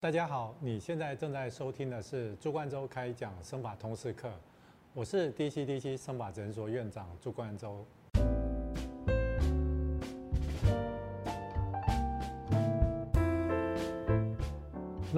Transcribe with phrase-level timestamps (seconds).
[0.00, 4.30] 大家好，你现在正在收听的是朱冠洲开讲生法通识课，
[4.94, 7.84] 我是 DCDC 生法诊所院长朱冠洲。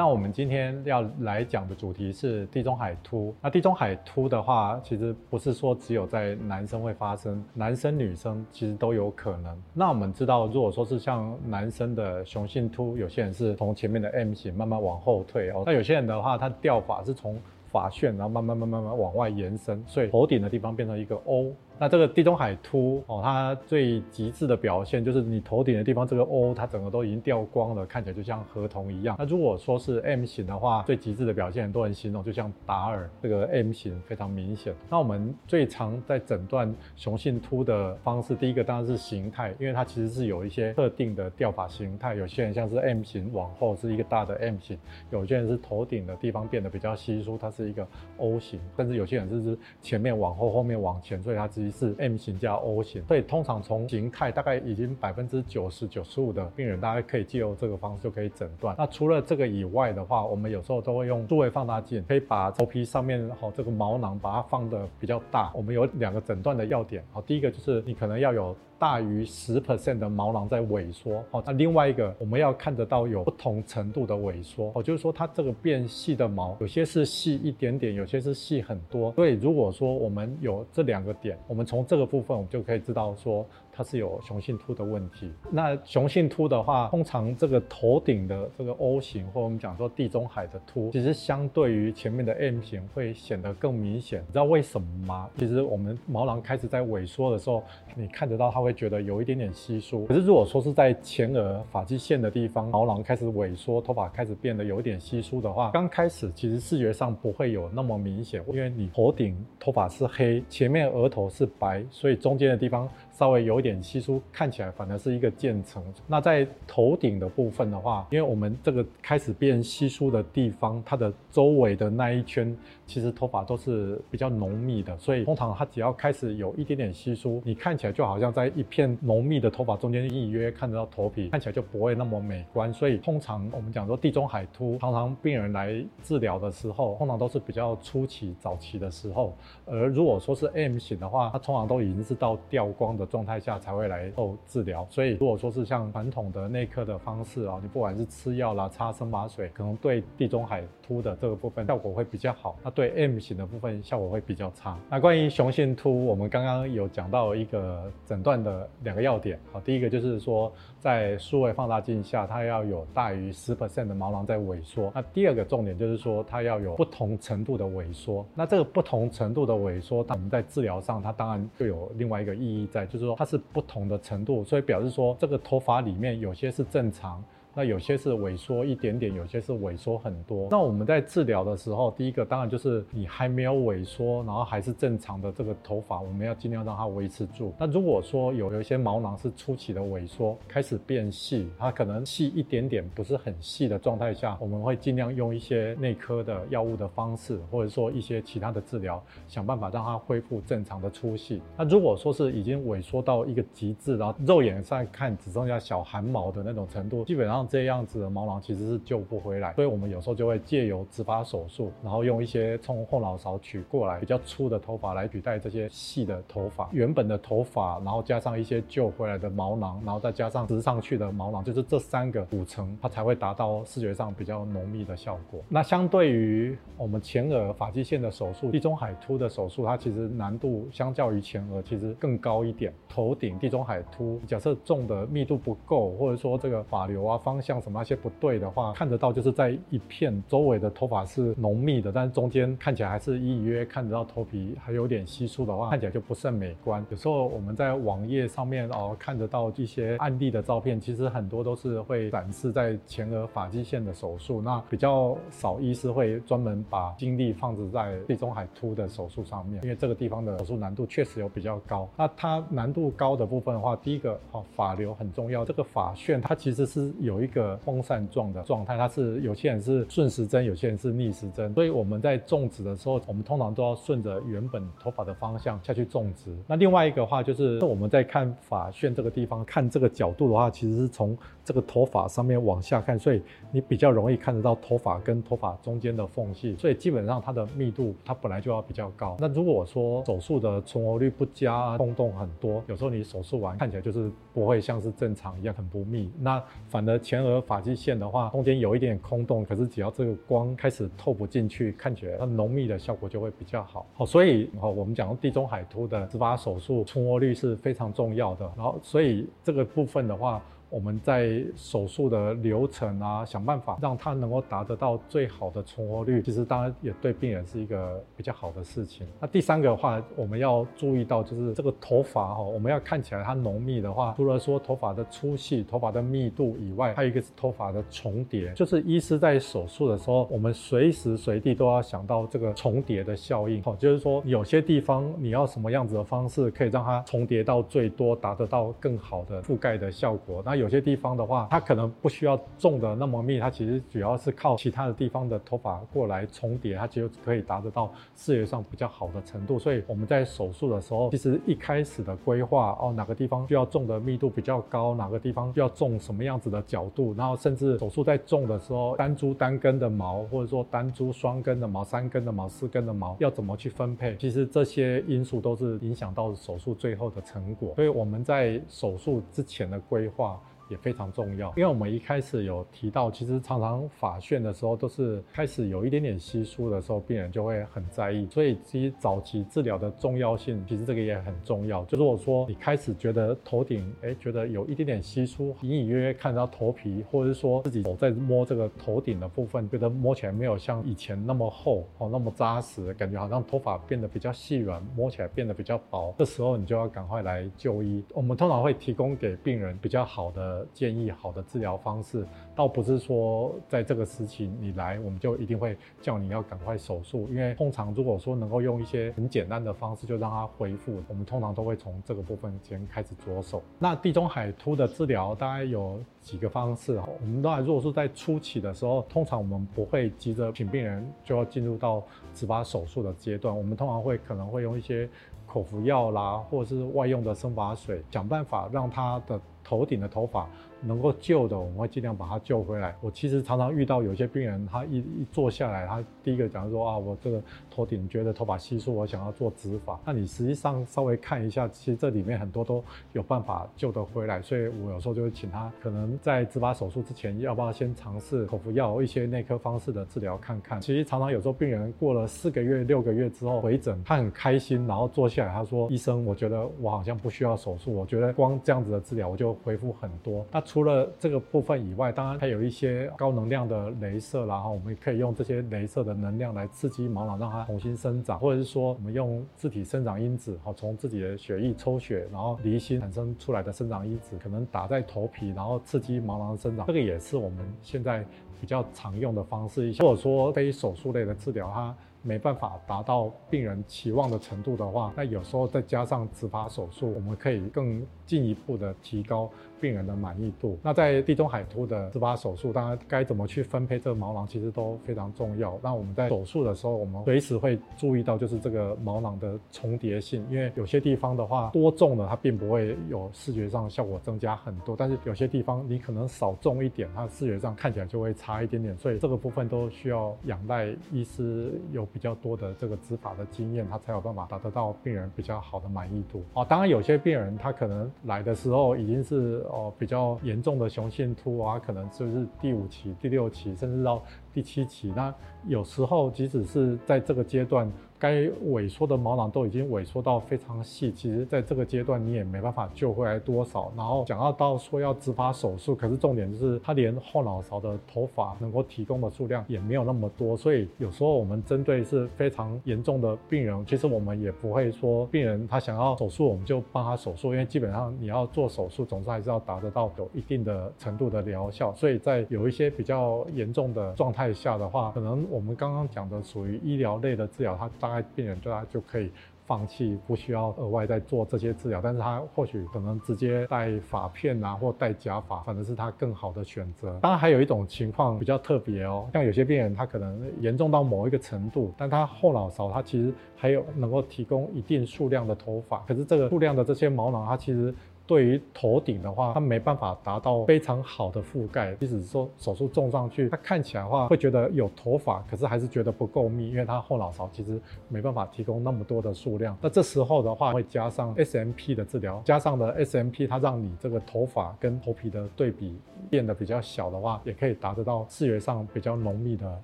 [0.00, 3.34] 那我们今天要来讲的主题是地中海秃。
[3.38, 9.54] 那地中海秃的话，其实不是说只有在男生会发生，男生女生其实都有可能。
[9.74, 21.52] 那我们知道，如果说是像男生的雄性秃，有些人是从前面的 M 型慢慢往后退哦，那有些人的话，他掉发是从发旋，然后慢慢慢慢慢往外延伸，所以头顶的地方变成一个 O。
[21.80, 29.16] 那这个地中海秃哦，它最极致的表现就是你头顶的地方这个 O，它整个都已经掉光了，看起来就像合同一样。
[29.18, 34.74] 那如果说是 M 型的话，最极致的表现很多人形容就像达尔这个 M 型非常明显。
[34.90, 42.14] 那我们最常在诊断雄性秃的方式，第一个当然是形态，因为它其实是有一些特定的掉发形态。
[42.14, 44.78] 有些人像是 M 型往后是一个大的 M 型，
[45.10, 58.74] 有些人是头顶的地方变得比较稀疏，它是一个 O 型，甚至有些人是前面往后，后面往前，所以它其是 M 型加 O 型，所以通常从形态大概已经百分之九十九十五的病人，大概可以借由这个方式就可以诊断。
[58.78, 65.50] 那除了这个以外的话，我们有时候都会用数位放大镜，可以把头皮上面好这个毛囊把它放的比较大。
[65.54, 68.56] 我们有两个诊断的要点，好，第一个就是你可能要有。
[68.80, 83.46] 大于十 percent 的毛囊在萎缩，好，那另外一个我们要看得到有不同程度的萎缩，哦，就是说它这个变细的毛，有些是细一点点，有些是细很多，所以如果说我们有这两个点，我们从这个部分我们就可以知道说。
[83.72, 85.32] 它是有雄性秃的问题。
[85.50, 94.20] 那雄性秃的话，通常这个头顶的这个 O 型，或我们讲说地中海的秃，其实相对于前面的 M 型会显得更明显。
[94.26, 95.30] 你知道为什么吗？
[95.38, 97.62] 其实我们毛囊开始在萎缩的时候，
[97.94, 100.04] 你看得到它会觉得有一点点稀疏。
[100.06, 112.88] 可是如果说是在前额发际线的地方，毛囊开始萎缩，头发开始变得有一点稀疏的话，刚开始其实视觉上不会有那么明显，因为你头顶头发是黑，前面额头是白，所以中间的地方。
[113.20, 115.84] 稍微有一点稀疏，看起来反而是一个渐层。
[116.06, 132.72] 那在头顶的部分的话，因为我们这个开始变稀疏的地方，它的周围的那一圈其实头发都是比较浓密的，所以通常它只要开始有一点点稀疏，你看起来就好像在一片浓密的头发中间隐约看得到头皮，看起来就不会那么美观。
[132.72, 139.36] 所以通常我们讲说地中海秃，常常病人来治疗的时候，通常都是比较初期早期的时候。
[139.66, 143.09] 而如果说是 M 型的话，它通常都已经是到掉光的。
[143.10, 154.78] 状态下才会来后治疗，所以如果说是像传统的内科的方式啊，你不管是吃药啦、擦生麻水，可能对地中海秃的这个部分效果会比较好，那对 M 型的部分效果会比较差。
[154.88, 164.92] 那关于雄性秃，我们刚刚有讲到一个诊断的两个要点，好，第一个就是说在数位放大镜下，它要有大于十 percent 的毛囊在萎缩。
[164.94, 168.24] 那第二个重点就是说它要有不同程度的萎缩。
[168.34, 173.06] 那这个不同程度的萎缩，我们在治疗上，它当然就有另外一个意义在，就是。
[173.10, 177.24] 说它是不同的程度，所以表示说这个头发里面有些是正常。
[177.54, 180.48] 那有些是萎缩一点点，有些是萎缩很多。
[180.50, 187.52] 那我们在治疗的时候，第一个当然就是你还没有萎缩，然后还是正常的这个头发，我们要尽量让它维持住。
[187.58, 201.42] 那如果说有有一些毛囊是初期的萎缩，开始变细，它可能细一点点，不是很细的状态下，我们会尽量用一些内科的药物的方式，或者说一些其他的治疗，想办法让它恢复正常的粗细。
[201.56, 207.39] 那如果说是已经萎缩到一个极致，然后肉眼上看只剩下小汗毛的那种程度，基本上。
[207.40, 225.40] 像这样子的毛囊其实是救不回来，所以我们有时候就会借由植发手术，然后用一些从后脑勺取过来比较粗的头发来取代这些细的头发，原本的头发，然后加上一些救回来的毛囊，然后再加上植上去的毛囊，就是这三个组成，它才会达到视觉上比较浓密的效果。
[225.48, 232.70] 那相对于我们前额发际线的手术，地中海秃的手术，它其实难度相较于前额其实更高一点。
[232.86, 237.16] 头顶地中海秃，假设种的密度不够，或者说这个发流啊。
[237.30, 246.84] 方向什么那些不对的话，看得到就是在一片周围的头发是浓密的，但是中间看起来还是隐约看得到头皮还有点稀疏的话，看起来就不甚美观。
[246.90, 261.88] 有时候我们在网页上面哦看得到一些案例的照片，其实很多都是会展示在前额发际线的手术，那比较少医师会专门把精力放置在地中海秃的手术上面，因为这个地方的手术难度确实有比较高。
[261.96, 267.19] 那它难度高的部分的话，第一个哦发流很重要，这个发旋它其实是有。
[267.20, 276.34] 一个风扇状的状态，它是有些人是顺时针，有些人是逆时针，所以我们在种植的时候，我们通常都要顺着原本头发的方向下去种植。
[276.46, 289.16] 那另外一个话就是我们在看发旋这个地方，看这个角度的话，其实是从这个头发上面往下看，所以你比较容易看得到头发跟头发中间的缝隙，所以基本上它的密度它本来就要比较高。
[289.18, 296.10] 那如果说手术的存活率不佳，空洞很多，有时候你手术完看起来就是不会像是正常一样很不密。
[296.20, 303.84] 那反而前额发际线的话，中间有一点空洞，可是只要这个光开始透不进去，看起来它浓密的效果就会比较好。
[303.94, 308.48] 好，所以好，我们讲地中海秃的植发手术存活率是非常重要的。
[308.56, 310.40] 然后，所以这个部分的话。
[310.70, 319.06] 我们在手术的流程啊，想办法让它能够达得到最好的存活率，其实当然也对病人是一个比较好的事情。
[319.20, 328.52] 那第三个的话，我们要注意到就是这个头发哈，我们要看起来它浓密的话，除了说头发的粗细、头发的密度以外，还有一个是头发的重叠。
[328.54, 333.60] 就是医师在手术的时候，我们随时随地都要想到这个重叠的效应。
[333.62, 340.40] 好，就是说有些地方你要什么样子的方式可以让它重叠到最多，达得到更好的覆盖的效果。
[340.44, 349.58] 那有些地方的话，它可能不需要种的那么密，它其实主要是靠其他的地方的头发过来重叠，它就可以达得到视觉上比较好的程度。
[349.58, 367.72] 所以我们在手术的时候，其实一开始的规划哦，哪个地方需要种的密度比较高，哪个地方需要种什么样子的角度，然后甚至手术在种的时候，单株单根的毛，或者说单株双根的毛、三根的毛、四根的毛要怎么去分配，其实这些因素都是影响到手术最后的成果。
[367.74, 370.38] 所以我们在手术之前的规划。
[370.70, 378.26] 也非常重要，因为我们一开始有提到，其实常常发旋的时候都是开始有一点点稀疏的时候，病人就会很在意。
[378.30, 381.84] 所以其实早期治疗的重要性，其实这个也很重要。
[381.86, 398.04] 就如果说你开始觉得头顶，哎，觉得有一点点稀疏，隐隐约约看到头皮，或者是说自己手在摸这个头顶的部分，觉得摸起来没有像以前那么厚哦，那么扎实，感觉好像头发变得比较细软，摸起来变得比较薄，这时候你就要赶快来就医。
[398.14, 400.59] 我们通常会提供给病人比较好的。
[400.72, 407.28] 建议好的治疗方式，倒不是说在这个时期你来，我们就一定会叫你要赶快手术。
[407.30, 413.62] 因为通常如果说能够用一些很简单的方式就让它恢复，我们通常都会从这个部分先开始着手。
[413.78, 422.02] 那地中海突的治疗大概有几个方式，我们当然如果说在初期的时候，通常我们不会急着请病人就要进入到
[422.34, 425.08] 植发手术的阶段，我们通常会可能会用一些
[425.46, 429.40] 口服药啦，或者是外用的生发水，想办法让他的。
[429.70, 430.50] 头顶的头发
[430.82, 432.94] 能够救的，我们会尽量把它救回来。
[433.00, 439.98] 我其实常常遇到有些病人，他一一坐下来，他第一个讲说啊，我这个头顶觉得头发稀疏，我想要做植发。
[440.04, 442.82] 那你实际上稍微看一下，其实这里面很多都
[443.12, 444.40] 有办法救得回来。
[444.40, 450.80] 所以我有时候就会请他，可能在植发手术之前，要不要先尝试口服药、一些内科方式的治疗看看。
[450.80, 460.46] 其实常常有时候病人过了四个月、六个月之后回诊，他很开心，然后坐下来，他说：“医生，我觉得我好像不需要手术，我觉得光这样子的治疗我就。”恢复很多。
[460.50, 476.86] 那除了这个部分以外，当然还有一些高能量的镭射然后我们可以用这些镭射的能量来刺激毛囊，让它重新生长，或者是说我们用自体生长因子，好从自己的血液抽血，然后离心产生出来的生长因子，可能打在头皮，然后刺激毛囊的生长。
[476.86, 478.24] 这个也是我们现在
[478.60, 479.92] 比较常用的方式。
[479.98, 489.50] 或者说非手术类的治疗，它没办法达到病人期望的程度的话，那有时候再加上植发手术，我们可以更进一步的提高。
[489.80, 490.78] 病人的满意度。
[490.82, 495.78] 那在地中海秃的植发手术，当然该怎么去分配这个毛囊，其实都非常重要。
[495.82, 508.96] 那我们在手术的时候，我们随时会注意到，就是这个毛囊的重叠性，因为有些地方的话多种的，它并不会有视觉上效果增加很多，但是有些地方你可能少种一点，它视觉上看起来就会差一点点。
[508.98, 516.42] 所以这个部分都需要仰赖医师有比较多的这个植发的经验，他才有办法达得到病人比较好的满意度。
[516.54, 519.64] 哦，当然有些病人他可能来的时候已经是。
[519.70, 524.22] 哦，比较严重的雄性秃啊，可能就是第五期、第六期，甚至到
[524.52, 525.12] 第七期。
[525.16, 525.34] 那
[525.66, 527.90] 有时候，即使是在这个阶段。
[528.20, 533.90] 该萎缩的毛囊都已经萎缩到非常细，其实在这个阶段你也没办法救回来多少。
[533.96, 551.94] 然后讲到到说要植发手术，可是重点就是他连后脑勺的头发能够提供的数量也没有那么多，所以有时候我们针对是非常严重的病人，其实我们也不会说病人他想要手术我们就帮他手术，因为基本上你要做手术，总是还是要达得到有一定的程度的疗效。
[551.94, 558.26] 所以在有一些比较严重的状态下的话，可能我们刚刚讲的属于医疗类的治疗，它大。
[558.34, 559.30] 病人对他就可以。
[559.66, 567.16] 放弃，不需要额外再做这些治疗，但是他或许可能直接戴发片啊，或戴假发，反而是他更好的选择。
[567.22, 577.94] 当然还有一种情况比较特别哦，像有些病人他可能严重到某一个程度，但他后脑勺他其实还有能够提供一定数量的头发，可是这个数量的这些毛囊，它其实。
[578.30, 581.96] 对于头顶的话，它没办法达到非常好的覆盖。
[581.96, 589.76] 即使说手术种上去，它看起来的话会觉得有头发，可是还是觉得不够密，因为它后脑勺其实没办法提供那么多的数量。
[589.82, 595.98] 那这时候的话，会加上 SMP 的治疗，加上的 SMP，它让你这个头发跟头皮的对比
[596.30, 599.80] 变得比较小的话，也可以达得到视觉上比较浓密的。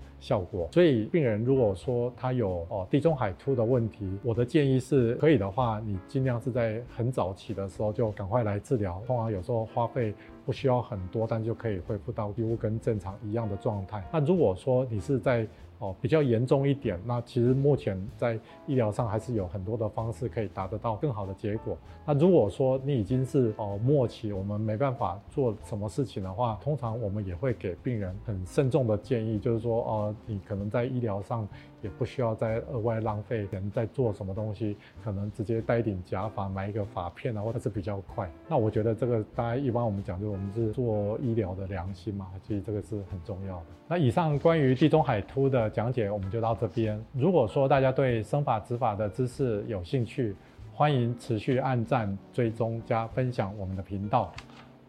[0.18, 10.14] 效果，所以病人如果说他有哦地中海凸的问题，我的建议是可以的话，你尽量是在很早期的时候就赶快来治疗，通常有时候花费
[10.46, 14.02] 不需要很多，但就可以恢复到几乎跟正常一样的状态。
[14.10, 15.46] 那如果说你是在
[15.78, 21.76] 哦，比较严重一点，那其实目前在医疗上还是有很多的方式可以达得到更好的结果。
[22.06, 31.46] 那如果说你已经是哦末期，我们没办法做什么事情的话，通常我们也会给病人很慎重的建议，就是说哦，你可能在医疗上。
[31.82, 38.28] 也不需要再额外浪费钱在做什么东西，可能直接戴一顶假发，买一个发片啊，或者是比较快。
[38.48, 43.64] 那我觉得这个大家一般我们讲，就我们是做医疗的良心嘛，所以这个是很重要的。
[43.88, 47.02] 那以上关于地中海秃的讲解，我们就到这边。
[47.14, 50.36] 如果说大家对生法执法的知识有兴趣，
[50.74, 54.30] 欢迎持续按赞、追踪加分享我们的频道。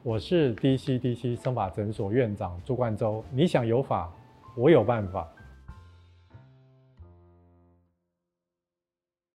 [0.03, 4.11] 我是 DCDC 生法诊所院长朱冠洲，你想有法，
[4.57, 5.25] 我有办法。